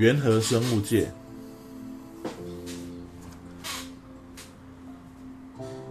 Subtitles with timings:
[0.00, 1.06] 原核生物界，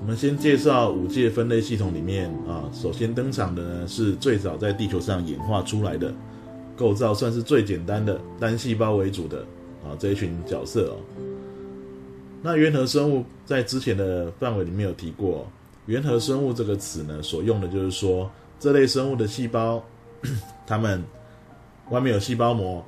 [0.02, 6.12] 我们先介绍五界分类系统里面啊，首先登场的呢是最早在地球上演化出来的，
[6.76, 9.42] 构造算是最简单的单细胞为主的
[9.84, 10.98] 啊这一群角色哦。
[12.42, 15.46] 那原核生物在之前的范围里面有提过，
[15.86, 18.28] 原核生物这个词呢，所用的就是说
[18.60, 19.80] 这类生物的细胞，
[20.66, 21.04] 它们
[21.92, 22.84] 外面有细胞膜，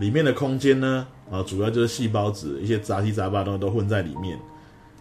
[0.00, 4.38] 里面的空间呢，啊，主要就是细胞质，一些杂七杂八的东西都混在里面，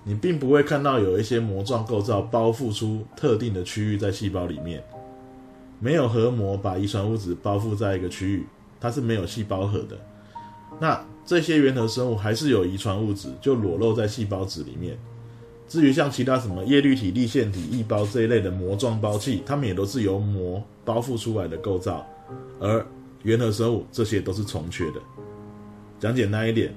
[0.04, 4.84] 你并不会看到有一些膜状构造包覆出特定的区域在细胞里面，
[5.80, 8.46] 没有核膜把遗传物质包覆在一个区域，
[8.78, 9.98] 它是没有细胞核的。
[10.82, 15.00] 那这些原核生物还是有遗传物质，就裸露在细胞质里面。
[15.68, 22.06] 至于像其他什么叶绿体、立线体、异胞这一类的膜状胞器，它们也都是由膜包覆出来的构造。
[22.60, 22.86] 而
[23.24, 25.02] 原核生物这些都是重缺的。
[26.00, 26.74] 讲简单一点，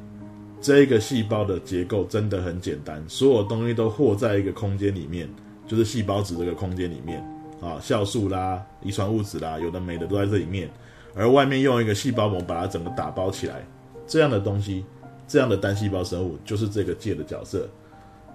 [0.61, 5.29] 这个细胞的结构真的很简单，所有东西都和在一个空间里面，
[5.67, 7.21] 就是细胞质这个空间里面
[7.61, 10.69] 啊，酵素啦、遗传物质啦，有的没的都在这里面。
[11.15, 13.65] 而外面用一个细胞膜把它整个打包起来。
[14.07, 14.85] 这样的东西，
[15.29, 17.69] 这样的单细胞生物就是这个界的角色。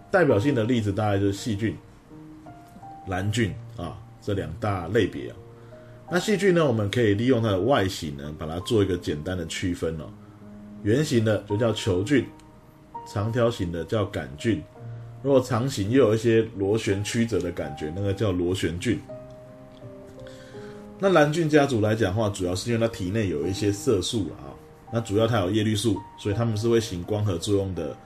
[0.10, 1.76] 代表性的例子大概就是细菌、
[3.08, 5.36] 蓝菌啊这两大类别啊。
[6.10, 10.06] 那细菌呢，我们可以利用它的外形呢，把它做一个简单的区分哦。
[10.84, 12.26] 圆形的就叫球菌，
[13.06, 14.64] 长条形的叫杆菌。
[15.22, 19.00] 如果长形又有一些螺旋曲折的感觉，那个叫螺旋菌。
[21.00, 24.54] 那蓝菌家族来讲的话，主要是因为它体内有一些色素啊。
[24.94, 27.98] 那主要它有叶绿素，所以它们是会行光合作用的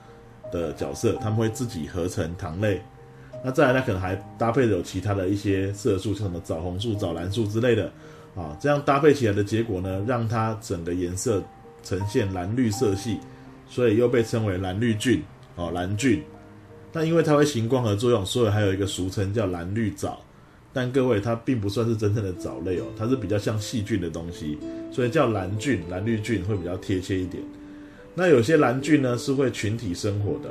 [0.50, 2.82] 的角色，它们会自己合成糖类。
[3.44, 7.92] 那再来，它可能还搭配有其他的一些色素，像什么枣红素、枣蓝素之类的
[8.36, 11.42] 啊，这样搭配起来的结果呢，让它整个颜色
[11.82, 13.18] 呈现蓝绿色系，
[13.68, 15.22] 所以又被称为蓝绿菌
[15.56, 16.22] 哦，蓝菌。
[16.92, 20.20] 那因为它会行光合作用，所以还有一个俗称叫蓝绿藻。
[20.74, 24.58] 但各位，它并不算是真正的藻类哦，它是比较像细菌的东西，
[24.90, 27.42] 所以叫蓝菌、蓝绿菌会比较贴切一点。
[28.14, 30.50] 那有些蓝菌呢是会群体生活的，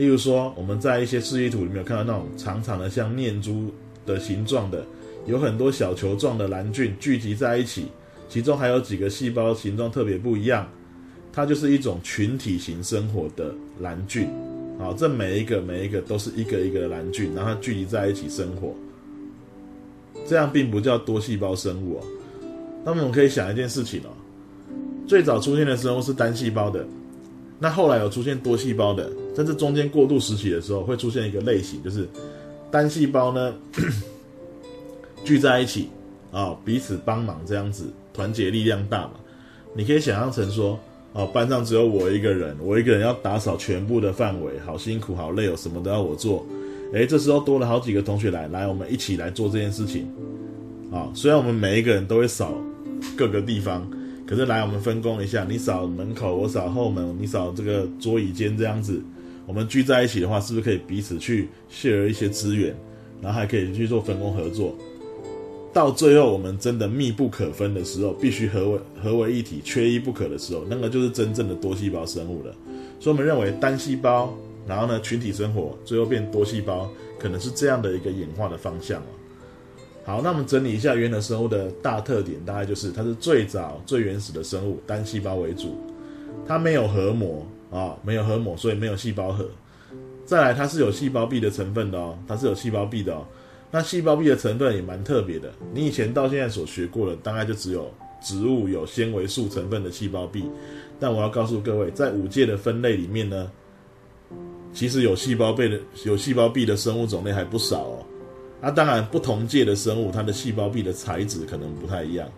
[0.00, 3.70] 例如说我们在一些示意图里面有看到那种长长的像念珠
[4.06, 4.82] 的形状的，
[5.26, 7.84] 有很多小球状的蓝菌聚集在一起，
[8.26, 10.66] 其中还有几个细胞形状特别不一样，
[11.34, 14.26] 它就是一种群体型生活的蓝菌。
[14.78, 18.74] 好，这每一个每一个都是一个一个的蓝菌，然后聚集在一起生活，
[20.26, 22.04] 这样并不叫多细胞生物哦。
[22.86, 24.08] 那么我们可以想一件事情哦，
[25.06, 26.86] 最早出现的生物是单细胞的，
[27.60, 32.08] 那后来有出现多细胞的，在这中间过渡时期的时候，会出现一个类型，就是
[32.70, 33.54] 单细胞呢
[35.24, 35.88] 聚在一起
[36.32, 39.12] 啊，彼此帮忙这样子，团结力量大嘛。
[39.74, 40.76] 你可以想象成说。
[41.12, 46.46] 哦，班上只有我一个人，我一个人要打扫全部的范围，好辛苦，好累哦，什么都要我做。
[46.92, 50.08] 诶，这时候多了好几个同学来，来，我们一起来做这件事情。
[50.92, 52.54] 啊、虽然我们每一个人都会扫
[53.16, 53.90] 各个地方，
[54.30, 59.02] 可是来我们分工一下，你扫门口，我扫后门，你扫这个桌椅间这样子，
[59.44, 62.72] 我们聚在一起的话，是不是可以彼此去 share 一些资源，
[63.20, 64.72] 然后还可以去做分工合作？
[65.72, 72.54] 到最后，我们真的密不可分的时候，必须合为合为一体，缺一不可的时候，那个就是真正的多细胞生物了。
[73.00, 74.32] 所以，我们认为单细胞，
[74.64, 79.02] 然后呢，群体生活，最后变多细胞，可能是这样的一个演化的方向。
[80.10, 85.78] 好，那我们整理一下原核生物的大特点，大概就是它是最早最原始的生物，单细胞为主，
[86.48, 89.48] 它没有核膜啊、没有核膜，所以没有细胞核。
[90.24, 93.24] 再来，它是有细胞壁的成分的哦，它是有细胞壁的哦。
[93.70, 97.88] 那细胞壁的成分也蛮特别的，你以前到现在所学过的，大概就只有
[98.20, 100.44] 植物有纤维素成分的细胞壁。
[100.98, 103.48] 但我要告诉各位，在五界的分类里面呢，
[104.72, 108.06] 其实有细胞壁的有细胞壁的生物种类还不少哦。
[108.60, 112.28] 那当然，不同界的生物，它的细胞壁的材质可能不太一样。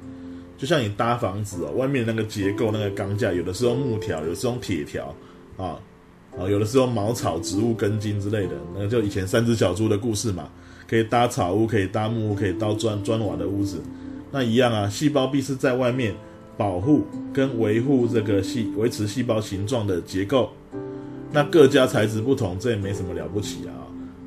[0.56, 5.14] 就像你搭房子哦，外面那个结构那个钢架，有的是用木条，有的是用铁条
[5.56, 5.76] 啊
[6.38, 8.52] 啊，有的是用茅草、植物根茎之类的。
[8.74, 10.48] 那就以前三只小猪的故事嘛。
[10.88, 13.80] 可以搭草屋，可以搭木屋，可以搭砖砖瓦的屋子，
[14.30, 14.86] 那一样啊。
[14.90, 16.14] 细胞壁是在外面
[16.54, 20.50] 保护跟维护这个细维持细胞形状的结构。
[21.30, 23.72] 那各家材质不同，这也没什么了不起啊。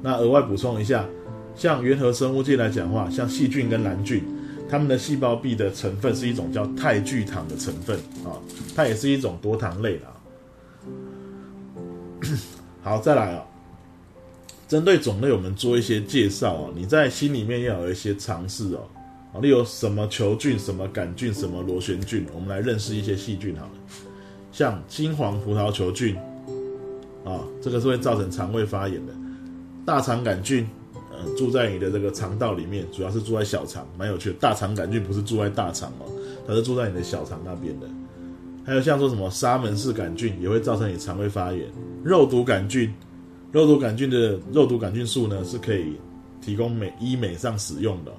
[0.01, 1.05] 那额外补充一下，
[1.55, 4.23] 像原核生物界来讲的话，像细菌跟蓝菌，
[4.69, 8.37] 它们的细胞壁的成分是一种叫肽聚糖的成分啊，
[8.75, 10.05] 它也是一种多糖类的。
[12.83, 13.43] 好，再来啊。
[14.67, 16.73] 针对种类，我们做一些介绍哦。
[16.75, 18.81] 你在心里面要有一些常识哦。
[19.31, 23.71] 好，例如什么球菌、什么杆菌、什么螺旋菌，我们来认识一些细菌好了。
[24.51, 26.17] 像金黄葡萄球菌，
[27.23, 29.13] 啊，这个是会造成肠胃发炎的。
[29.85, 30.67] 大肠杆菌，
[31.37, 34.35] 住在你的这个肠道里面，主要是住在小肠，蛮有趣的。
[34.39, 36.05] 大肠杆菌不是住在大肠哦，
[36.47, 37.87] 它是住在你的小肠那边的。
[38.65, 41.67] 还有像说什么沙门氏杆菌，也会造成你肠胃发炎。
[42.03, 42.91] 肉毒杆菌，
[43.51, 45.93] 肉毒杆菌的肉毒杆菌素呢，是可以
[46.41, 48.11] 提供美医美上使用的。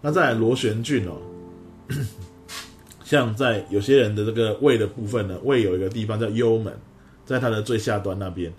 [0.00, 1.16] 那再来螺旋菌哦，
[3.04, 6.72] 像在有些人的这个胃的部分呢，胃有一个地方叫幽门，
[7.24, 8.52] 在它的最下端那边，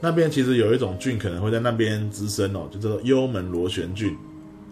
[0.00, 4.16] 那边其实有一种菌可能会在那边滋生哦，就叫做幽门螺旋菌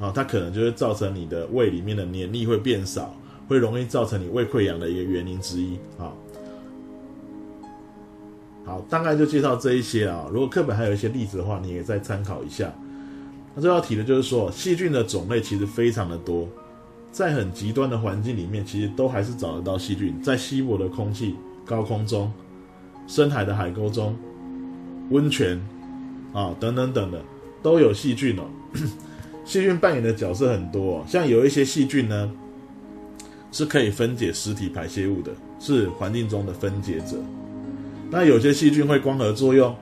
[0.00, 3.14] 啊，它可能就会造成你的胃里面的黏腻会变少。
[3.49, 6.11] 会容易造成你胃溃疡的一个原因之一啊。
[8.64, 10.26] 好，大概就介绍这一些啊。
[10.32, 12.75] 如果课本还有一些例子的话，你也再参考一下。
[13.55, 16.49] 那这道题呢就是说，细菌的种类其实非常的多，
[17.12, 20.20] 在很极端的环境里面，其实都还是找得到细菌。
[20.20, 22.32] 在稀薄的空气、高空中、
[23.06, 24.17] 深海的海沟中、
[25.11, 25.61] 温泉
[26.32, 27.23] 啊等等等的，
[27.62, 28.44] 都有细菌哦。
[29.44, 32.31] 细菌扮演的角色很多哦，像有一些细菌呢。
[33.53, 37.17] 是可以分解实体排泄物的，是环境中的分解者。
[38.11, 39.75] 那有些细菌会光合作用，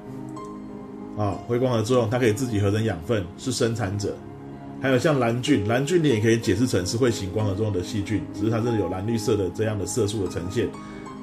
[1.17, 4.15] 啊，会光合作用，它可以自己合成养分，是生产者。
[4.81, 10.69] 还有像蓝菌，蓝菌你也可以解释成是会行光合作用的细菌，只是它这里有蓝绿色的这样的色素的呈现。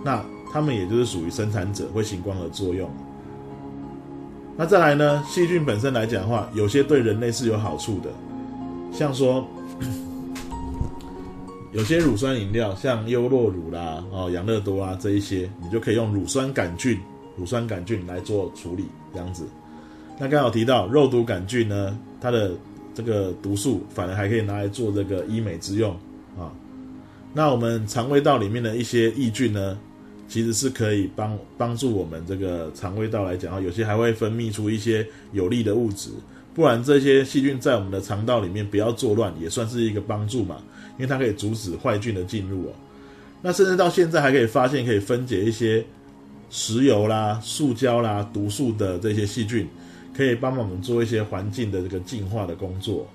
[0.04, 0.22] 那
[0.52, 2.90] 它们也就是属于生产者，会行光合作用。
[4.62, 8.12] 那再来呢，细菌本身来讲的话，有些对人类是有好处的，
[8.94, 9.44] 像说。
[11.74, 17.00] 有些乳酸饮料，像优酪乳啦、哦养乐多啊这一些，你就可以用乳酸杆菌、
[17.36, 19.48] 乳酸杆菌来做处理，这样子。
[20.20, 22.52] 那刚好提到肉毒杆菌呢，它的
[22.94, 25.92] 这个毒素反而还可以拿来做这个医美之用
[26.38, 26.54] 啊。
[27.34, 29.76] 那我们肠胃道里面的一些益菌呢，
[30.32, 36.10] 其实是可以帮帮助我们这个肠胃道来讲啊，有些还会分泌出一些有利的物质。
[36.56, 40.62] 不然这些细菌在我们的肠道里面不要作乱，也算是一个帮助嘛，
[40.98, 42.72] 因为它可以阻止坏菌的进入哦。
[43.42, 45.84] 那甚至到现在还可以发现可以分解一些
[46.50, 49.68] 石油啦、塑胶啦、毒素的这些细菌，
[50.16, 53.06] 可以帮我们做一些环境的这个净化的工作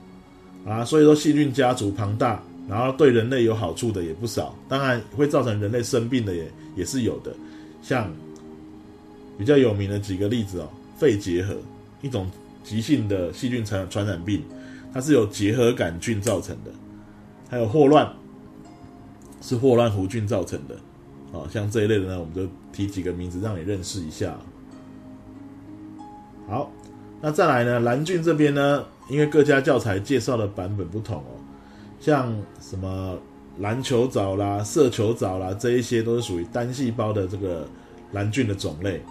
[0.66, 0.84] 啊。
[0.84, 7.34] 所以说细菌家族庞大，然后对人类有好处的也不少，当然会造成人类生病的也也是有的。
[7.82, 8.10] 像
[9.38, 11.56] 比较有名的几个例子哦，肺结核
[12.02, 12.30] 一种。
[12.66, 14.42] 急性的细菌传传染病，
[14.92, 16.72] 它是由结核杆菌造成的；
[17.48, 18.12] 还有霍乱，
[19.40, 20.74] 是霍乱弧菌造成的。
[21.32, 24.36] 啊，像这一类的呢，我们就提几个名字让你认识一下。
[26.48, 26.68] 好，
[27.20, 31.38] 那再来呢，蓝菌这边呢，因为各家教材介绍的版本不同哦，
[32.00, 33.19] 像什么
[33.58, 37.66] 蓝球藻啦、色球藻啦，这一些都是属于单细胞的这个
[38.12, 39.02] 蓝菌的种类。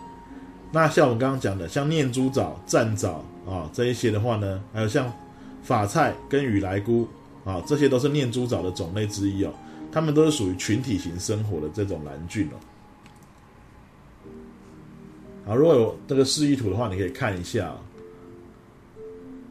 [0.71, 3.23] 那像我们刚刚讲的，像念珠藻、战藻。
[3.47, 5.13] 啊，这一些的话呢，还有像
[5.61, 7.07] 法菜跟雨来菇
[7.43, 9.53] 啊，这些都是念珠藻的种类之一哦。
[9.91, 12.57] 它们都是属于群体型生活的这种蓝菌哦。
[15.45, 17.71] 好，如果有这个示意图的话，你可以看一下。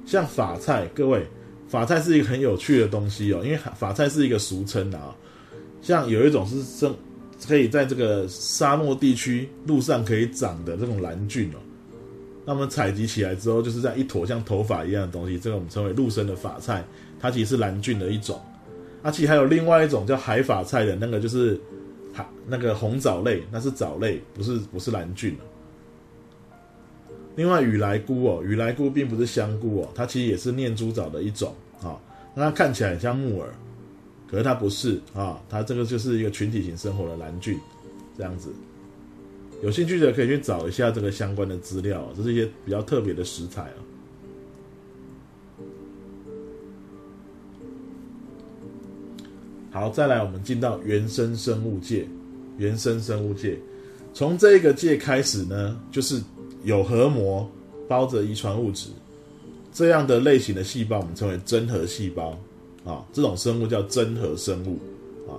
[0.04, 1.24] 像法菜，各位，
[1.74, 5.12] 法菜是一个很有趣的东西哦，因为法菜是一个俗称啊。
[5.82, 6.94] 像有一种是正
[7.48, 11.58] 可以在这个沙漠地区路上可以长的这种蓝菌哦。
[12.46, 16.84] 那么采集起来之后，就是这样一坨像头发一样的东西，这个我们称为陆生的法菜，
[17.18, 18.40] 它其实是蓝菌的一种。
[19.02, 21.60] 啊，其实还有另外一种叫海法菜的那个，就是
[22.12, 25.36] 海那个红藻类，那是藻类，不是不是蓝菌。
[27.34, 31.52] 另外雨来菇哦，雨来菇并不是香菇哦，它其实也是念珠藻的一种
[31.82, 31.98] 啊。
[32.34, 33.48] 那它看起来很像木耳，
[34.30, 37.58] 可是它不是啊，它这个就是一个群体型生活的蓝菌，
[38.16, 38.52] 这样子。
[39.62, 43.78] 有兴趣的可以去找一下这个相关的资料，这是一些比较特别的食材啊。
[49.70, 52.06] 好，再来我们进到原生生物界，
[52.58, 53.58] 原生生物界，
[54.12, 56.20] 从这个界开始呢，就是
[56.62, 57.48] 有核膜
[57.88, 58.90] 包着遗传物质
[59.74, 62.38] 这样的类型的细胞，我们称为真核细胞
[62.86, 64.78] 啊，这种生物叫真核生物。
[65.28, 65.36] 啊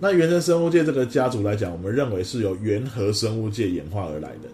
[0.00, 4.48] 那原生生物界这个家族来讲，我们认为是由原核生物界演化而来的。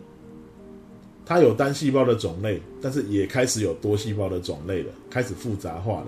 [1.27, 6.07] 它有单细胞的种类，但是也开始有多细胞的种类了，开始复杂化了。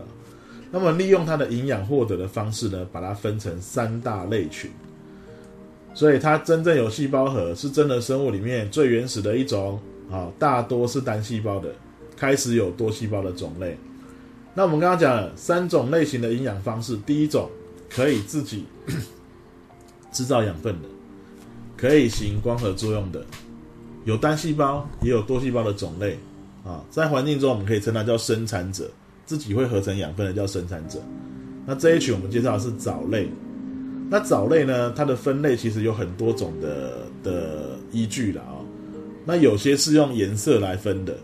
[0.70, 4.70] 那么利用它的营养获得的方式呢，把它分成三大类群。
[5.92, 9.80] 所以它真正有细胞核，是真的生物里面最原始的一种
[10.10, 11.68] 啊，大多是单细胞的，
[12.22, 13.76] 开始有多细胞的种类。
[14.54, 17.50] 那我们刚刚讲了三种类型的营养方式，第一种
[17.90, 18.64] 可以自己
[20.12, 20.88] 制造养分的，
[21.76, 23.26] 可以行光合作用的，
[24.04, 26.16] 有单细胞也有多细胞的种类
[26.64, 28.88] 啊，在环境中我们可以称它叫生产者，
[29.26, 31.02] 自己会合成养分的叫生产者。
[31.66, 33.28] 那这一群我们介绍的是藻类，
[34.08, 38.62] 那藻类呢，它的分类其实有很多种的的依据了啊。
[39.24, 41.18] 那有些是用颜色来分的，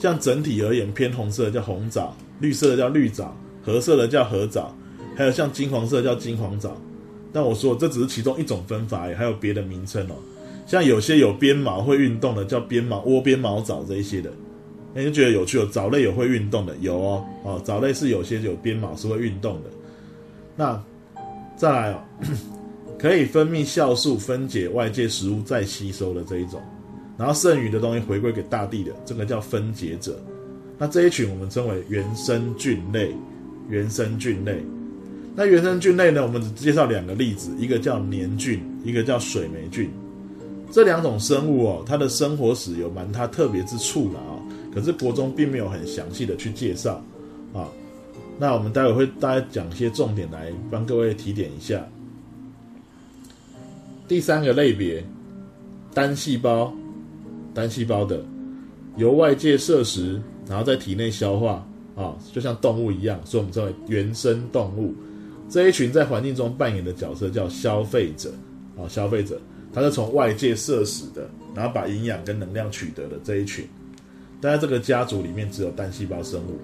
[0.00, 2.12] 像整体而言偏红色的叫红藻。
[2.40, 4.74] 绿色的叫绿藻，褐色的叫褐藻，
[5.14, 6.74] 还有像金黄色叫金黄藻。
[7.32, 10.14] 但我说这只是其中一种分法，还有别的名称哦。
[10.66, 14.32] 像有些有鞭毛会运动的叫鞭毛窝边毛藻这一些的，
[14.94, 15.68] 你就觉得有趣哦。
[15.70, 19.70] 藻类有会运动的，有哦哦，藻类是有些有鞭毛是会运动的。
[20.56, 20.82] 那
[21.56, 22.02] 再来哦，
[22.98, 26.58] 可以分泌酵素分解外界食物再吸收的这一种，
[27.20, 30.18] 然后剩余的东西回归给大地的，这个叫分解者。
[30.78, 33.14] 那这一群我们称为原生菌类，
[33.68, 34.58] 原生菌类。
[35.36, 39.90] 那原生菌类呢，我们只介绍两个例子，一个叫黏菌，一个叫水霉菌。
[40.72, 44.40] 这两种生物哦，它的生活史有蛮它特别之处的啊。
[44.74, 47.04] 可是国中并没有很详细的去介绍
[47.52, 47.68] 啊。
[48.38, 51.86] 那我们待会会大家讲一些重点来帮各位提点一下。
[54.08, 55.04] 第三个类别，
[55.92, 56.72] 单细胞，
[57.60, 58.24] 单细胞的，
[58.96, 60.18] 由外界摄食。
[60.48, 61.64] 然后在体内消化
[61.94, 64.92] 啊，就像动物一样，所以我们称为原生动物。
[65.48, 68.32] 这一群在环境中扮演的角色叫消费者
[68.76, 69.40] 啊，消费者，
[69.72, 73.64] 它是从外界摄食的，然后把营养跟能量取得的这一群。
[74.40, 76.58] 但在这个家族里面，只有单细胞生物。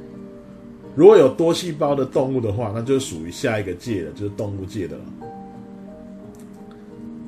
[0.97, 5.05] 如果有多细胞的动物的话，那就属于下一个界的，就是动物界的了。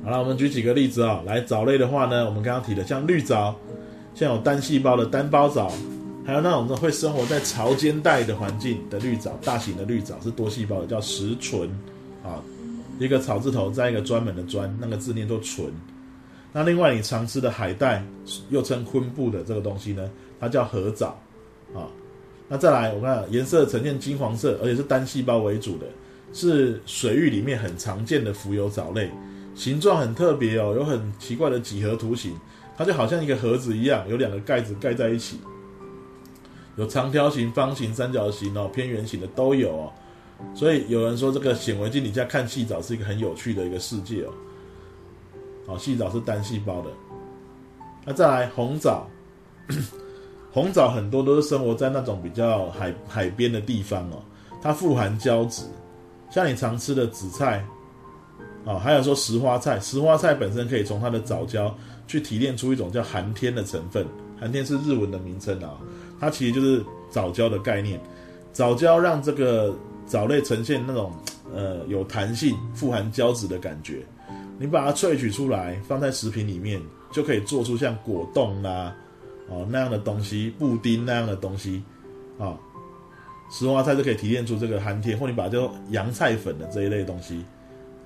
[0.09, 3.55] 好，我们举几个例子啊，来藻类的话呢，我们刚刚提的像绿藻，
[4.15, 5.71] 像有单细胞的单胞藻。
[6.25, 11.67] 还有那种会生活在潮间带的环境的绿藻，大型的绿藻是多细胞的，叫石蓴
[12.23, 12.41] 啊，
[12.99, 15.69] 一个草字头，再一个专门的专，那个字念作蓴。
[16.51, 18.03] 那另外你常吃的海带，
[18.49, 21.19] 又称昆布的这个东西呢，它叫褐藻
[21.73, 21.85] 啊。
[22.47, 25.85] 那再来，我看颜色呈现金黄色，而且是单细胞为主的，
[26.33, 29.09] 是水域里面很常见的浮游藻类，
[29.59, 32.33] 形状很特别哦，有很奇怪的几何图形，
[32.77, 35.37] 它就好像一个盒子一样，有两个盖子盖在一起。
[36.77, 39.91] 有长条形、方形、三角形哦，偏圆形的都有哦。
[40.55, 44.31] 所以有人说，这个显微镜底下看细藻是一个很有趣的一个世界哦。
[45.67, 46.89] 好，细藻是单细胞的。
[48.05, 49.09] 那再来红藻，
[50.53, 54.23] 红藻很多都是生活在那种比较海海边的地方哦。
[54.61, 55.63] 它富含胶质，
[56.31, 57.65] 像你常吃的紫菜
[58.65, 61.75] 啊，还有说石花菜，石花菜本身可以从它的藻胶
[62.07, 64.05] 去提炼出一种叫含天的成分，
[64.39, 65.77] 含天是日文的名称啊。
[66.19, 67.99] 它其实就是藻胶的概念，
[68.51, 69.73] 藻胶让这个
[70.05, 71.13] 藻类呈现那种
[71.55, 74.05] 呃有弹性、富含胶质的感觉。
[74.59, 76.81] 你把它萃取出来，放在食品里面，
[77.13, 78.93] 就可以做出像果冻啦、
[79.47, 81.81] 哦那样的东西，布丁那样的东西
[82.37, 82.57] 啊、
[83.49, 87.41] 石花菜就可以提炼出这个含天，或你把它叫洋菜粉的这一类东西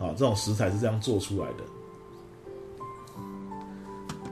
[0.03, 1.63] 啊、这种食材是这样做出来的。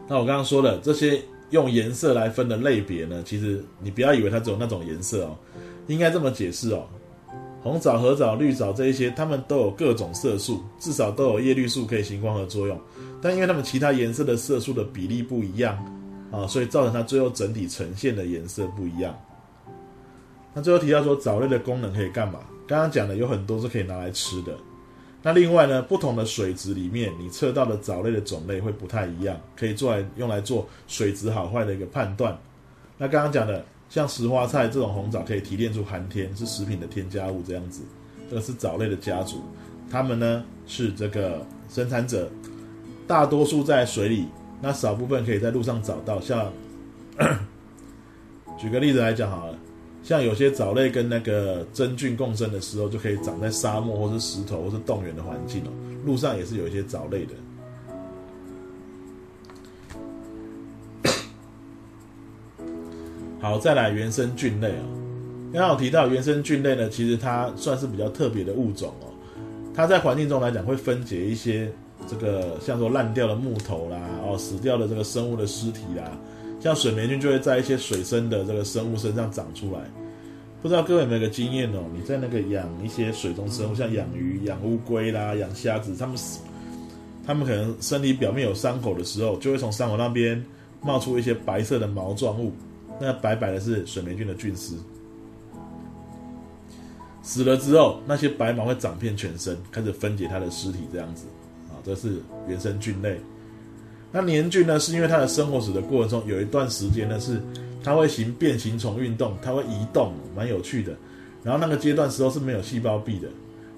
[0.07, 1.21] 那我刚刚说的这些。
[1.51, 5.35] 用颜色来分的类别呢，其实你不要以为它只有那种颜色哦，
[5.87, 6.87] 应该这么解释哦。
[7.61, 12.79] 红藻、褐藻、绿藻这一些，它们都有各种色素，至少都有叶绿素可以行光合作用。
[13.21, 15.75] 但因为它们其他颜色的色素的比例不一样
[16.31, 19.13] 啊，所以造成它最后整体呈现的颜色不一样。
[20.53, 22.39] 那最后提到说藻类的功能可以干嘛？
[22.65, 24.55] 刚刚讲的有很多是可以拿来吃的。
[25.23, 32.35] 那另外呢，不同的水质里面，你测到的藻类的种类会不太一样，可以做来用来做水质好坏的一个判断。
[32.97, 37.83] 那刚刚讲的，像石花菜这种红藻可以提炼出含天，是食品的添加物这样子，
[38.29, 39.43] 这个是藻类的家族。
[39.91, 42.27] 它们呢是这个生产者，
[43.05, 44.25] 大多数在水里，
[44.59, 46.19] 那少部分可以在陆上找到。
[46.19, 46.51] 像
[48.57, 49.57] 举个例子来讲好了。
[50.03, 55.67] 像有些藻类跟那个真菌共生的时候，就可以长在沙漠或是石头或是冻原的环境哦。
[56.05, 57.33] 路上也是有一些藻类的。
[63.39, 64.83] 好，再来原生菌类哦。
[65.53, 69.07] 刚刚我提到原生菌类呢，其实它算是比较特别的物种哦。
[69.73, 71.71] 它在环境中来讲会分解一些
[72.07, 76.17] 这个像说烂掉的木头啦，哦，死掉的这个生物的尸体啦。
[76.61, 79.81] 像水霉菌就会在一些水生的这个生物身上长出来，
[80.61, 81.83] 不知道各位有没有个经验哦？
[81.91, 86.15] 你在那个养一些水中生物，像养鱼、养乌龟啦、养虾子，他们
[87.25, 90.43] 它们可能身体表面有伤口的时候，就会从伤口那边
[90.81, 92.53] 冒出一些白色的毛状物，
[92.99, 94.77] 那白白的是水霉菌的菌丝。
[97.23, 101.25] 死了之后，那些白毛会长遍全身，开始分解它的尸体，这样子
[101.69, 103.19] 啊，这是原生菌类。
[104.11, 107.41] 那黏菌呢，是因为它的生活史的过程中，有一段时间呢是
[107.83, 110.93] 它会行变形虫运动，它会移动，蛮有趣的。
[111.43, 113.27] 然后那个阶段时候是没有细胞壁的，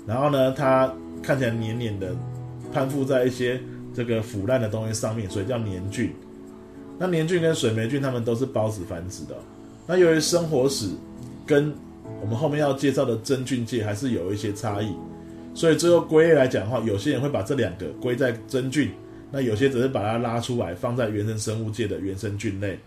[0.07, 2.15] 然后呢，它看起来黏黏的，
[2.73, 3.61] 攀附在一些
[3.93, 6.11] 这个腐烂的东西上面，所以叫黏菌。
[6.97, 9.35] 那黏菌跟水霉菌它们都是孢子繁殖的。
[9.85, 10.89] 那由于生活史
[11.45, 11.73] 跟
[12.21, 14.93] 我们后面要介绍的真菌界还是有一些差异，
[15.53, 18.89] 所以最后归类来讲的话，有些人会把这两个归在真菌。
[19.35, 22.77] 那有些只是把它拉出来放在原生生物界的原生菌类，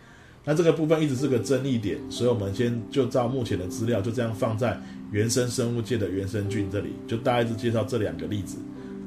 [0.45, 8.59] 那这个部分一直是个争议点，所以我们先就照目前的资料就这样放在原生生物界的原生菌这里，就大概只介绍这两个例子。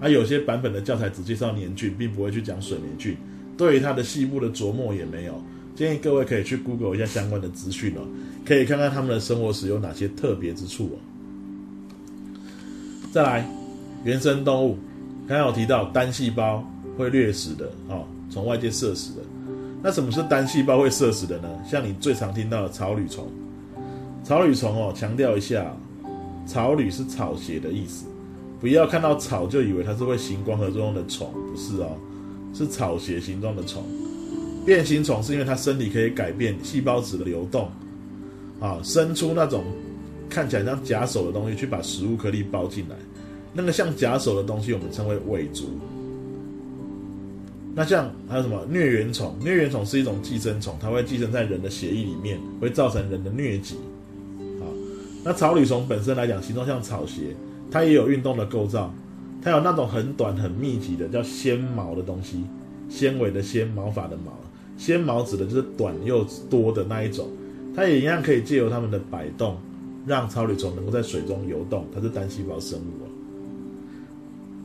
[0.02, 3.16] 那有些版本的教材只介绍黏菌，并不会去讲水霉菌，
[3.58, 5.42] 对于它的细部的琢磨也没有。
[5.78, 8.02] 建议各位可以去 Google 一下相关的资讯哦，
[8.46, 11.00] 可以看看他们的生活史有哪些特别之处哦。
[13.14, 13.50] 再来，
[14.04, 14.78] 原生动物，
[15.26, 16.70] 刚刚有提到单细胞。
[17.00, 19.22] 会掠食的哦，从外界摄食的。
[19.82, 21.48] 那什么是单细胞会摄食的呢？
[21.66, 23.26] 像你最常听到的草履虫。
[24.22, 25.74] 草履虫哦，强调一下，
[26.46, 28.06] 草履是草鞋的意思，
[28.60, 31.96] 不要看到草就以为它是会行光合作用的虫，不是哦，
[32.54, 33.82] 是草鞋形状的虫。
[34.66, 37.70] 变形虫是因为它身体可以改变细胞质的流动，
[38.60, 39.64] 啊，伸出那种
[40.30, 42.96] 看起来像假手的东西去把食物颗粒包进来。
[43.54, 45.70] 那个像假手的东西，我们称为尾足。
[47.76, 49.34] 那像还有什么疟原虫？
[49.42, 53.76] 疟原虫是一种寄生虫，它会寄生在人的血液里面，会造成人的疟疾。
[54.60, 54.66] 啊，
[55.24, 57.36] 那草履虫本身来讲，形状像草鞋，
[57.72, 58.94] 它也有运动的构造，
[59.42, 62.44] 它有那种很短很密集的叫纤毛的东西，
[62.90, 64.38] 纤维的纤，毛发的毛，
[64.76, 67.30] 纤毛指的就是短又多的那一种，
[67.76, 69.58] 它也一样可以借由它们的摆动，
[70.06, 73.08] 让草履虫能够在水中游动，它是单细胞生物。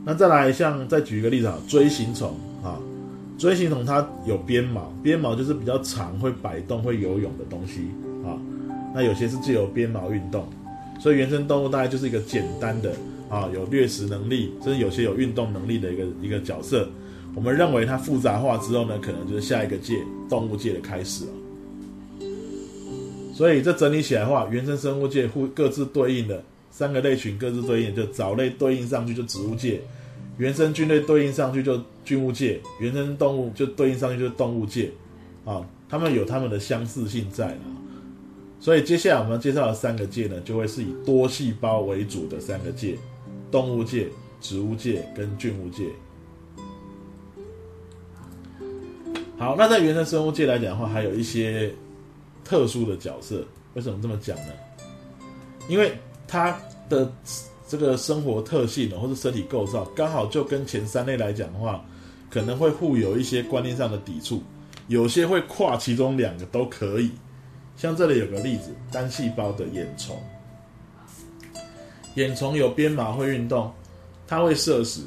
[0.03, 2.35] 那再来像再举一个例子啊，锥形虫。
[3.37, 7.81] 锥形虫它有鞭毛，鞭毛就是比较长、会摆动、会游泳的东西
[8.23, 8.39] 啊。
[8.93, 10.47] 那有些是借由鞭毛运动，
[10.99, 12.93] 所以原生动物大概就是一个简单的
[13.29, 16.87] 啊，有掠食能力，甚至有些有运动能力的一个一个角色。
[17.35, 19.97] 我们认为它复杂化之后呢，可能就是下一个界
[20.29, 21.31] 动物界的开始了。
[23.33, 29.81] 所以这整理起来的话，原生生物界互各自对应的三个类群，各自对应就藻类对应上去就植物界。
[30.37, 34.91] 原生菌类对应上去就菌物界，原生动物就对应上去就是动物界，
[35.45, 37.59] 啊，它们有它们的相似性在了。
[38.59, 42.97] 所以接下来我们要介绍的三个界呢，就会是以多细胞为主的三个界：
[43.49, 44.09] 动物界、
[44.41, 45.85] 植物界跟菌物界。
[49.37, 51.73] 好，那在原生生物界来讲的话，还有一些
[52.43, 53.45] 特殊的角色。
[53.73, 54.53] 为什么这么讲呢？
[55.69, 55.93] 因为
[56.27, 56.57] 它
[56.89, 57.09] 的。
[57.67, 61.83] 这个生活特性或者身体构造，刚好就跟前三类来讲的话，
[62.29, 64.43] 可能会互有一些观念上的抵触，
[64.87, 67.09] 有些会跨其中两个都可以。
[67.75, 70.15] 像这里有个例子，单细胞的眼虫，
[72.15, 73.73] 眼虫有鞭毛会运动，
[74.27, 75.01] 它会摄食，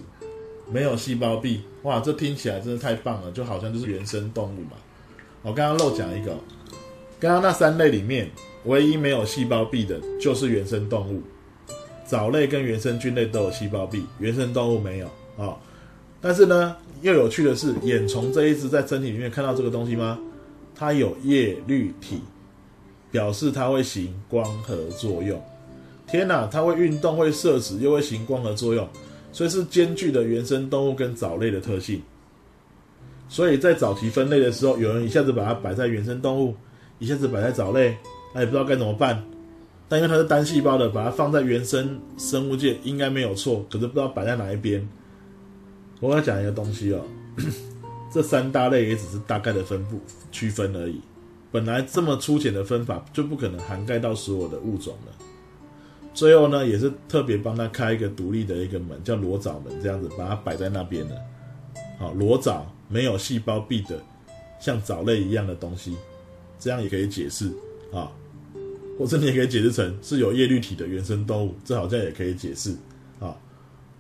[0.71, 1.63] 没有细胞壁。
[1.85, 4.73] 哇，这听起来真的太棒了，就好像就是原生动物嘛。
[5.43, 6.37] 我刚刚漏讲一个，
[7.21, 8.29] 刚刚那三类里面，
[8.65, 11.23] 唯一没有细胞壁的就是原生动物。
[12.09, 15.57] 藻类跟原生菌类都有细胞壁，原生动物没有啊、哦。
[16.21, 20.19] 但是呢，又有趣的是，眼虫这一只在身体里面看到这个东西吗？
[20.75, 22.21] 它有叶绿体，
[23.11, 25.41] 表示它会行光合作用。
[26.07, 28.89] 天哪，它会运动，会摄食，又会行光合作用，
[29.31, 32.01] 所以是兼具的原生动物跟藻类的特性。
[33.29, 36.55] 所以在早期分类的时候，有人一下子把它摆在原生动物，
[36.99, 37.95] 一下子摆在藻类，
[38.33, 39.23] 他也不知道该怎么办。
[39.89, 44.87] 但因为它是单细胞的，把它放在原生生物界应该没有错，可是不知道摆在哪一边。
[46.01, 47.03] 我要讲一个东西哦，
[48.13, 49.99] 这三大类也只是大概的分布
[50.31, 51.01] 区分而已。
[51.51, 55.13] 本来这么粗浅的分法就不可能涵盖到所有的物种了。
[56.13, 61.17] 最后呢，也是特别帮它开一个独立的一个门，叫裸藻门，这样子把它摆在那边了。
[61.99, 63.99] 好，裸藻没有细胞壁的，
[64.61, 65.97] 像藻类一样的东西，
[66.59, 67.51] 这样也可以解释
[67.93, 68.13] 啊。
[68.99, 72.75] 或者你也可以解释成是有叶绿体的原生动物，这好像也可以解释
[73.21, 73.37] 啊。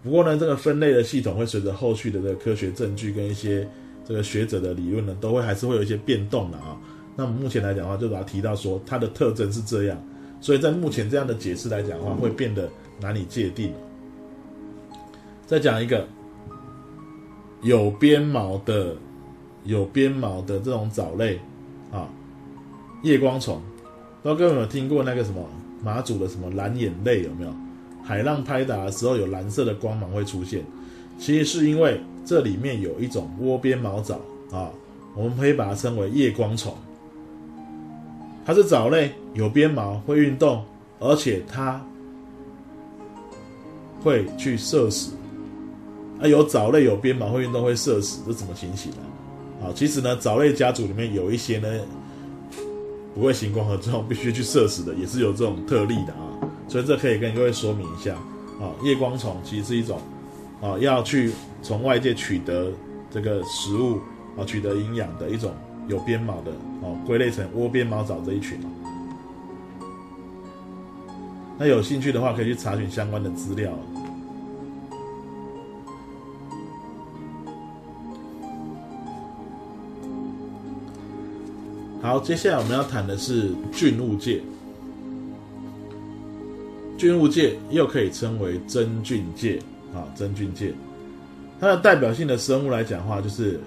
[0.03, 3.67] 不过呢，这个分类的系统会随着后续的这个科学证据跟一些
[4.05, 6.77] 这个学者的理论呢，都会还是会有一些变动的啊。
[7.17, 9.97] 那么目前来讲的话，就把它提到说它的特征是这样，
[10.41, 12.69] 所以在目前这样的解释来讲的话，会变得
[13.01, 13.73] 难以界定。
[15.47, 16.07] 再讲一个
[17.63, 18.97] 有鞭毛的
[19.65, 21.39] 有鞭毛的这种藻类
[21.93, 22.09] 啊，
[23.03, 23.63] 夜光虫。
[24.23, 25.49] 不知道各位有没有听过那个什么
[25.83, 27.53] 马祖的什么蓝眼泪有没有？
[28.03, 30.65] 海浪拍打的时候有蓝色的光芒会出现，
[31.19, 34.19] 其实是因为这里面有一种窝边毛藻
[34.51, 34.71] 啊，
[35.15, 36.75] 我们可以把它称为夜光虫。
[38.47, 40.65] 它是藻类，有边毛，会运动，
[40.99, 41.85] 而且它
[44.03, 45.11] 会去摄食。
[46.19, 49.67] 啊，有藻类有边毛会运动会摄食，这怎么情形呢？
[49.67, 51.69] 啊，其实呢，藻类家族里面有一些呢
[53.19, 56.39] 不会行光合作用，必须去摄食的，也是有这种特例的啊。
[56.69, 58.15] 所以这可以跟各位说明一下
[58.61, 60.01] 啊，夜光虫其实是一种
[60.63, 62.71] 啊要去从外界取得
[63.11, 63.99] 这个食物
[64.39, 65.53] 啊取得营养的一种
[65.89, 68.57] 有鞭毛的啊，归类成窝边毛藻这一群。
[71.59, 73.73] 那有兴趣的话，可以去查询相关的资料。
[82.09, 84.41] 好，接下来我们要谈的是菌物界。
[86.97, 89.59] 菌物界又可以称为真菌界
[89.93, 90.73] 啊，真菌界。
[91.61, 93.61] 它的代表性的生物来讲的话，就是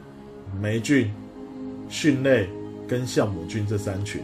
[0.59, 1.07] 霉菌、
[1.87, 2.49] 蕈类
[2.87, 4.19] 跟酵母菌这三群。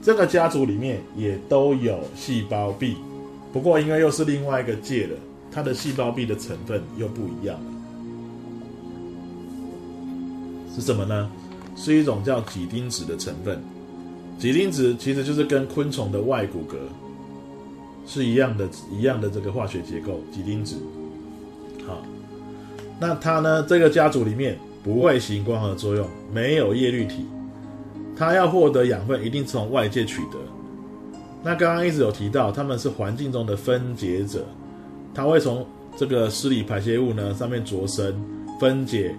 [0.00, 2.94] 这个家族里面也都有细胞壁，
[3.52, 5.16] 不过因为又是另外一个界了，
[5.50, 7.72] 它的细胞壁的成分又不一样了。
[10.72, 11.28] 是什么呢？
[11.80, 13.62] 是一种叫几丁质的成分，
[14.36, 16.74] 几丁质其实就是跟昆虫的外骨骼
[18.04, 20.74] 是一样的，一样的这个化学结构，几丁质。
[21.86, 22.02] 好，
[22.98, 27.24] 那它呢，这个家族里面不会行光合作用，没有叶绿体，
[28.16, 30.38] 它要获得养分一定从外界取得。
[31.44, 34.44] 那刚刚一直有提到，它们是环境中的分解者，
[35.14, 35.64] 它会从
[35.96, 38.20] 这个尸里排泄物呢上面着生
[38.60, 39.14] 分解。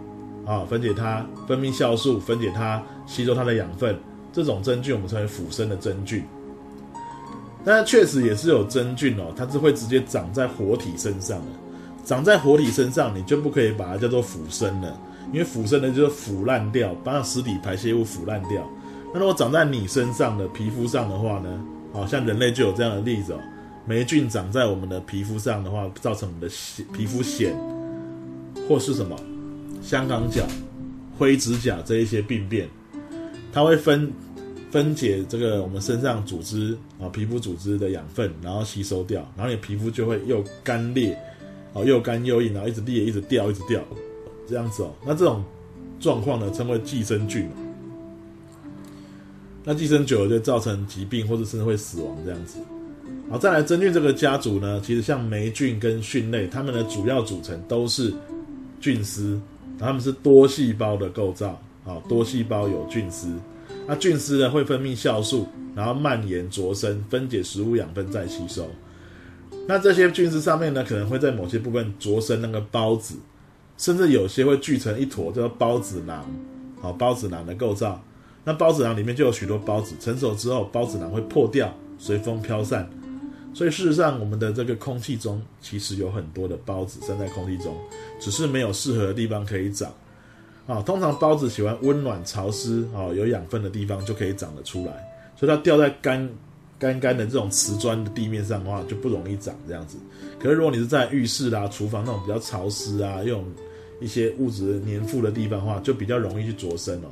[0.50, 3.96] 啊，分解它，分泌酵素，分解它，吸收它的养分。
[4.34, 6.24] 这种真菌我们称为腐生的真菌。
[7.64, 11.46] 但确实也是有真菌哦，它是会直接长在活体身上的。
[12.04, 15.00] 长在活体身上，你就不可以把它叫做腐生了，
[15.32, 18.68] 因为腐生的就是腐烂掉，把尸体排泄物腐烂掉。
[19.14, 21.50] 那如果长在你身上的皮肤上的话呢？
[21.92, 23.40] 好像人类就有这样的例子哦，
[23.86, 26.48] 霉菌长在我们的皮肤上的话，造成我们的
[26.94, 27.52] 皮肤癣，
[28.68, 29.16] 或是什么？
[29.82, 30.46] 香港脚、
[31.18, 32.68] 灰指甲这一些病变，
[33.52, 34.12] 它会分
[34.70, 41.18] 分解这个我们身上组织啊，皮肤组织的养分，然后吸收掉，然后你皮肤就会又干裂，
[41.74, 43.84] 哦，又干又硬，然后一直裂，一直掉，一直掉，
[44.48, 44.94] 这样子哦。
[45.06, 45.44] 那这种
[46.00, 47.50] 状况呢，称为寄生菌。
[49.64, 52.60] 那寄生久了就造成疾病，或者甚至会死亡这样子。
[53.30, 58.14] 好，再来真菌这个家族呢，其实像霉菌跟蕈类，它们的主要组成都是
[58.80, 59.40] 菌丝。
[59.80, 63.34] 它们是多细胞的构造，啊，多细胞有菌丝，
[63.88, 68.68] 那菌丝呢会分泌酵素，然后蔓延着生，分解食物养分再吸收。
[69.68, 73.16] 那这些菌丝上面呢，可能会在某些部分着生那个孢子，
[73.78, 76.26] 甚至有些会聚成一坨，叫做孢子囊，
[76.82, 78.04] 好，孢子囊的构造。
[78.44, 82.90] 那孢子囊里面就有许多孢子，成熟之后孢子囊会破掉，随风飘散。
[83.54, 87.76] 所以事实上，我们的这个空气中其实有很多的孢子生在空气中，
[88.20, 89.92] 只是没有适合的地方可以长。
[90.68, 94.94] 啊，通常孢子喜欢温暖、潮湿、啊有养分的地方就可以长得出来。
[95.36, 96.30] 所以它掉在干
[96.78, 99.98] 干干的这种瓷砖的地面上的话，就不容易长这样子。
[100.40, 103.44] 可是如果你是在浴室啦、厨房那种比较潮湿啊、用
[104.00, 107.08] 一些物质粘附的地方的话，就比较容易去着生哦。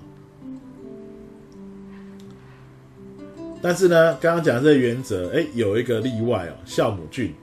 [3.61, 7.33] 但是呢，刚刚讲的这个原则，哎，有一个例外哦，酵母菌。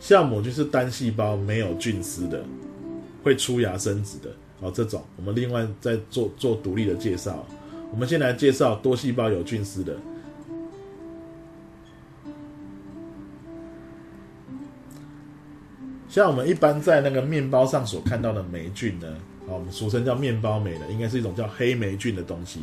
[0.00, 2.44] 酵母菌是单细胞，没有菌丝的，
[3.24, 4.30] 会出芽生殖的。
[4.60, 7.44] 哦，这种我们另外再做做独立的介绍。
[7.90, 9.96] 我们先来介绍多细胞有菌丝的。
[16.08, 19.08] 像我们一般在那个面包上所看到的霉菌呢，
[19.48, 22.60] 啊，我们俗称叫面包霉的，应该是一种叫黑霉菌的东西。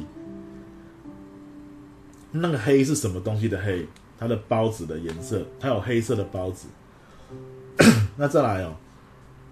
[2.36, 3.88] 那个黑是什么东西的黑？
[4.20, 6.68] 它的孢子的颜色，它有黑色的孢子。
[8.18, 8.74] 那再来哦，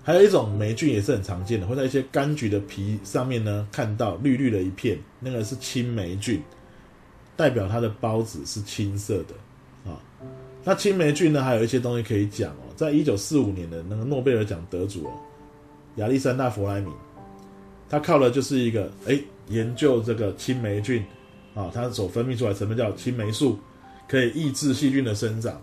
[0.02, 6.42] 还有一种霉菌也是很常见的，会在一些柑橘的皮上面呢看到绿绿的一片，那个是青霉菌，
[7.36, 10.00] 代表它的孢子是青色的啊。
[10.64, 15.12] 那青霉菌呢，还有一些东西可以讲哦，在一九四五年的那个诺贝尔奖得主哦，
[15.98, 16.94] 亚历山大弗莱明，
[17.90, 21.04] 他靠的就是一个哎研究这个青霉菌。
[21.54, 23.60] 啊，它所分泌出来成分叫青霉素，
[24.08, 25.60] 可以抑制细菌的生长。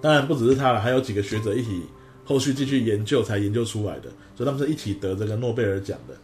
[0.00, 1.82] 当然不只是它了，还有几个学者一起
[2.24, 6.14] 后续继续研究才研究出来的，所以他们是一起得这个诺贝尔奖的。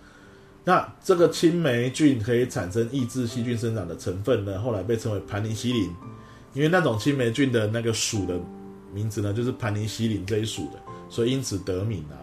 [0.64, 5.90] 那这个青霉菌可以产生抑制细菌生长的成分呢，后来被称为盘尼西林，
[6.54, 8.40] 因为那种青霉菌的那个属的
[8.92, 10.78] 名字呢，就是盘尼西林这一属的，
[11.10, 12.16] 所以因此得名啊。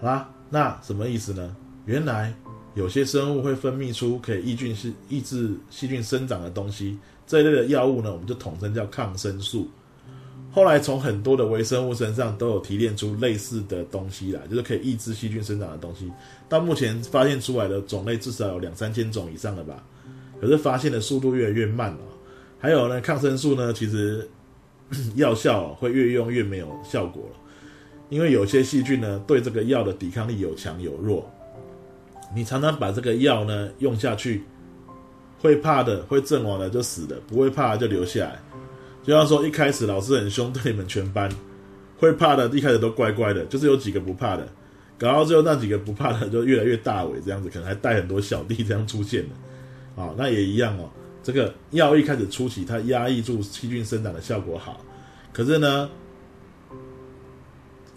[0.00, 1.54] 好啦，那什么意思呢？
[1.84, 2.34] 原来
[2.78, 9.68] 有些生物会分泌出可以抑菌是抑制细菌生长的东西，这一类的药物呢，我们就统称叫抗生素。
[10.52, 16.08] 后来从很多的微生物身上都有提炼出类似的东西来，就是可以抑制细菌生长的东西。
[16.48, 19.84] 到目前发现出来的种类至少有两三千种以上了吧？
[20.40, 21.98] 可是发现的速度越来越慢了。
[22.60, 24.28] 还有呢，抗生素呢，其实
[25.16, 27.40] 药效会越用越没有效果了。
[28.08, 31.28] 因为有些细菌呢，对这个药的抵抗力有强有弱。
[32.34, 34.44] 你常常把这个药呢用下去，
[35.40, 38.40] 会怕的、会阵亡的就死了，不会怕的就留下来。
[39.02, 41.30] 就像说一开始老师很凶，对你们全班
[41.98, 44.46] 会怕的，一开始都乖乖的，就是有几个不怕的，
[44.98, 50.02] 搞到最后那几个不怕的就越来越大尾，这样子可能还带很多小弟这样出现的。
[50.02, 50.88] 啊，那也一样哦。
[51.22, 54.80] 这个药一开始初期，它压抑住细菌生长的效果好，
[55.32, 55.90] 可是呢，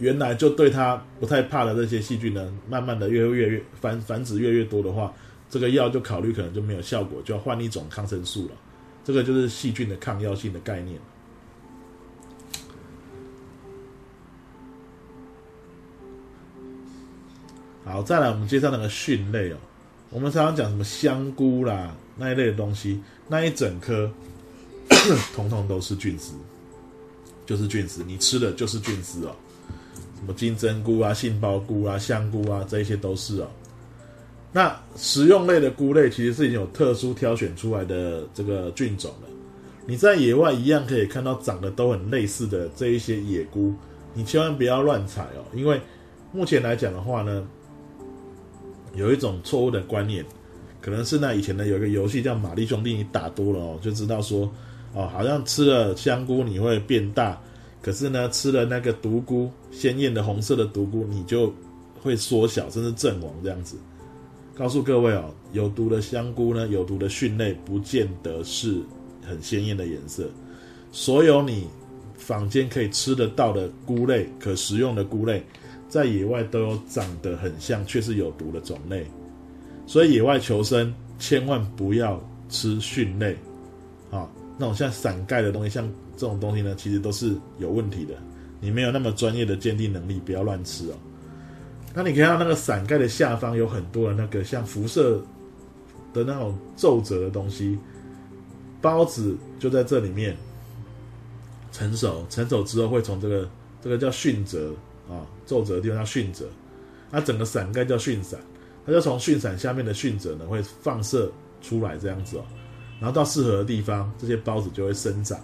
[0.01, 5.13] 原来就对它不太怕的这些细菌呢，慢慢的越越越繁繁殖越越多的话，
[5.47, 8.55] 这个药就考虑可能就没有效果，就要换一种抗生素了。
[9.03, 10.99] 这个就是细菌的抗药性的概念。
[17.85, 19.57] 好，再来我们介绍那个菌类哦。
[20.09, 24.11] 我们常常讲什么香菇啦那一类的东西，那一整颗，
[25.35, 26.33] 统统都是菌丝，
[27.45, 29.35] 就是菌丝，你吃的就是菌丝哦。
[30.21, 33.47] 什么金针菇啊、杏鲍菇啊、香菇啊，这一些都是哦。
[34.53, 39.27] 那食用类的菇类其实是已经有特殊挑选出来的这个菌种了。
[39.87, 43.73] 你在野外一样可以看到长得都很类似的这一些野菇，
[44.13, 45.81] 你千万不要乱采哦，因为
[46.31, 47.43] 目前来讲的话呢，
[48.93, 50.23] 有一种错误的观念，
[50.81, 54.41] 可能是那以前呢有一个游戏叫《玛丽兄弟》，你打多了哦，就知道说
[54.93, 57.41] 哦，好像吃了香菇你会变大。
[57.81, 61.51] 可是呢，吃了那个毒菇，鲜艳的红色的毒菇，你就
[61.99, 63.75] 会缩小，甚至阵亡这样子。
[64.55, 68.79] 告诉各位哦，有毒的香菇呢，有毒的蕈类，不见得是
[69.27, 70.29] 很鲜艳的颜色。
[70.91, 71.67] 所有你
[72.15, 75.43] 坊间可以吃得到的菇类，可食用的菇类，
[75.89, 79.07] 在野外都有长得很像，却是有毒的种类。
[79.87, 83.35] 所以野外求生，千万不要吃蕈类，
[84.11, 85.91] 啊，那种像伞盖的东西，像。
[86.15, 88.13] 这种东西呢，其实都是有问题的。
[88.59, 90.95] 你没有那么专业的鉴定能力，不要乱吃哦。
[91.93, 95.21] 那你看到那个伞盖的下方有很多的那个像辐射
[96.13, 97.77] 的那种皱褶的东西，
[98.81, 100.37] 孢子就在这里面
[101.71, 103.49] 成熟，成熟之后会从这个
[103.81, 104.71] 这个叫蕈褶
[105.09, 106.45] 啊，皱褶的地方叫蕈褶，
[107.09, 108.39] 那整个伞盖叫蕈伞，
[108.85, 112.43] 它就从蕈伞下面的蕈褶呢会放射出来这样子哦，
[112.99, 115.39] 然后到适合的地方，这些孢子就会生长。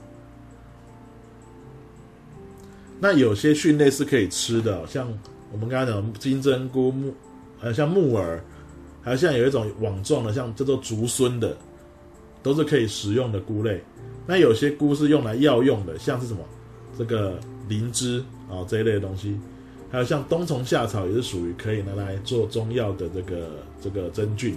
[2.99, 5.07] 那有些蕈类是可以吃的，像
[5.51, 7.13] 我们刚才讲金针菇、木，
[7.59, 8.43] 还有像木耳，
[9.01, 11.55] 还有像有一种网状的，像叫做竹荪的，
[12.41, 13.81] 都是可以食用的菇类。
[14.25, 16.39] 那有些菇是用来药用的，像是什么
[16.97, 19.39] 这个灵芝啊这一类的东西，
[19.91, 23.47] 还有像冬虫夏草也是属于可以拿来做中药的这个
[23.81, 24.55] 这个真菌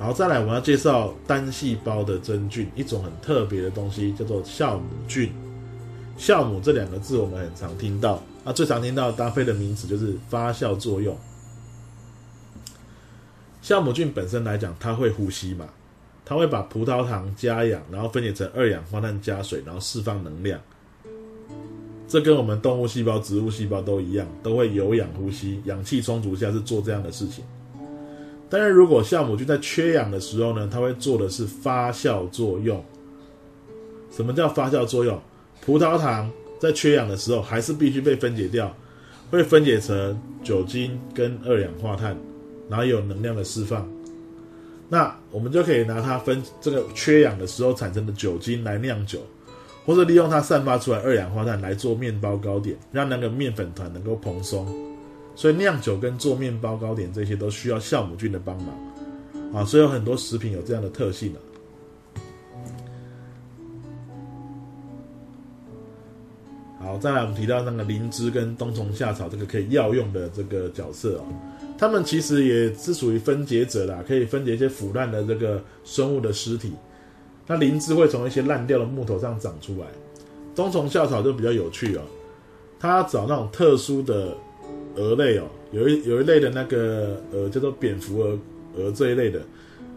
[0.00, 0.06] 了。
[0.06, 5.30] 好，再来我们要介绍单细胞的真菌，一种很特别的东西，叫做酵母菌。
[6.18, 11.16] 酵母这两个字我们很常听到，那最常听到搭配的名词就是发酵作用。
[13.62, 15.68] 酵母菌本身来讲，它会呼吸嘛，
[16.24, 20.58] 它会把葡萄糖加氧，然后分解成二氧化碳加水，然后释放能量。
[22.08, 27.44] 这跟我们动物细胞、植物细胞都一样，都会有氧呼吸，氧气充足下是做这样的事情。
[28.50, 32.84] 但是如果酵母菌在缺氧的时候呢，它会做的是发酵作用。
[34.10, 35.16] 什么叫发酵作用？
[35.64, 38.74] 葡萄糖在缺氧的时候还是必须被分解掉，
[39.30, 42.16] 会分解成酒精跟二氧化碳，
[42.68, 43.88] 然后有能量的释放。
[44.88, 49.20] 那我们就可以拿它分这个缺氧的时候产生的酒精来酿酒，
[49.86, 54.66] 或者利用它散发出来二氧化碳来做面包糕点，让那个面粉团能够蓬松。
[55.34, 58.68] 所以酿酒跟做面包糕点这些都需要酵母菌的帮忙
[59.54, 61.38] 啊，所以有很多食品有这样的特性啊。
[66.78, 71.24] 好，再来我们提到那个灵芝跟冬虫夏草这个可以药用的这个角色哦，
[71.78, 76.72] 它们其实也是属于分解者啦，可以分解一些腐烂的这个生物的尸体。
[77.46, 79.86] 那灵芝会从一些烂掉的木头上长出来，
[80.54, 82.02] 冬虫夏草就比较有趣哦，
[82.78, 84.36] 它要找那种特殊的。
[85.00, 88.38] 蛾类哦，有一有一类的那个呃叫做蝙蝠蛾
[88.76, 89.40] 蛾这一类的，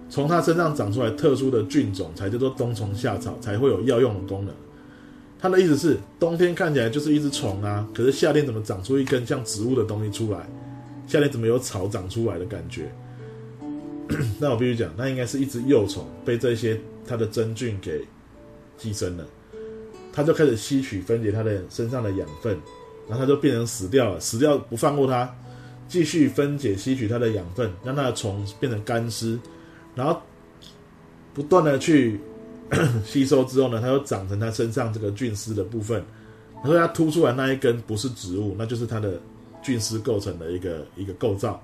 [0.09, 4.53] 从它身上长出来特殊的菌种，才叫做冬虫夏草，才会有药用的功能。
[5.39, 10.49] 他的意思是，冬天看起来就是一只虫啊，可是夏天怎么长出一根像植物的东西出来？
[11.05, 12.89] 夏天怎么有草长出来的感觉？
[14.39, 18.05] 那我必须讲，那应该是一只幼虫被这些它的真菌给
[18.77, 19.25] 寄生了，
[20.13, 22.57] 它就开始吸取分解它的身上的养分，
[23.07, 25.29] 然后它就变成死掉了，死掉不放过它，
[25.87, 29.39] 继续分解吸取它的养分，让它的虫变成干尸，
[29.95, 30.21] 然后
[31.33, 32.19] 不断的去
[33.05, 36.03] 吸收之后呢，它又长成它身上这个菌丝的部分，
[36.55, 39.19] 然后它凸出来那一根不是植物，那就是它的
[39.61, 41.61] 菌丝构成的一个一个构造。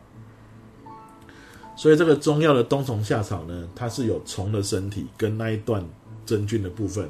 [1.75, 5.81] 所以这个中药的冬虫夏草呢，它是有虫的身体跟那一段
[6.25, 7.09] 真菌的部分，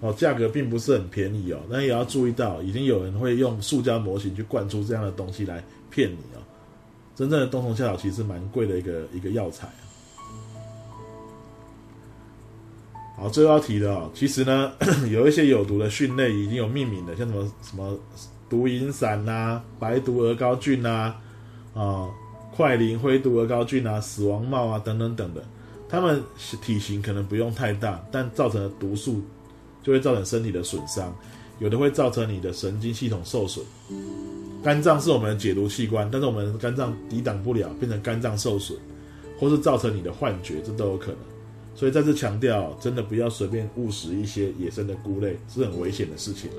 [0.00, 1.58] 哦，价格并不是很便宜哦。
[1.70, 6.40] 但也要注意到，已经有人会用塑胶模型去灌出这样的东西来骗你哦。
[7.14, 9.68] 真正的冬虫夏草其实蛮贵的一个一个药材。
[13.16, 14.72] 好，最后要提的哦，其实呢，
[15.10, 17.98] 有一些有毒的菌类已经有命名的，像什么什么
[18.48, 21.14] 毒银伞呐、白毒鹅膏菌呐，啊。
[21.74, 22.14] 哦
[22.56, 25.44] 快灵灰毒鹅膏菌啊、死亡帽啊等等等的，
[25.90, 26.22] 它们
[26.62, 29.20] 体型可能不用太大，但造成的毒素
[29.86, 31.14] 就会造成身体的损伤，
[31.60, 33.64] 有的会造成你的神经系统受损。
[34.64, 38.76] 肝脏是我们的解毒器官，但是我们肝脏抵挡不了，变成肝脏受损，
[39.38, 41.18] 或是造成你的幻觉，这都有可能。
[41.76, 46.50] 所以再次强调，真的不要随便误食一些野生的菇类，是很危险的事情。